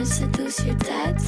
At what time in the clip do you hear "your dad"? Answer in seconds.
0.64-1.18